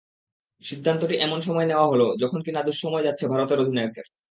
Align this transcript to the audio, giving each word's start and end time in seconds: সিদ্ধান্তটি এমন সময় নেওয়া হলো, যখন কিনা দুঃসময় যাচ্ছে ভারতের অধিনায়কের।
সিদ্ধান্তটি 0.63 1.15
এমন 1.17 1.39
সময় 1.41 1.67
নেওয়া 1.67 1.87
হলো, 1.87 2.07
যখন 2.21 2.39
কিনা 2.45 2.61
দুঃসময় 2.63 3.05
যাচ্ছে 3.07 3.25
ভারতের 3.27 3.61
অধিনায়কের। 3.63 4.05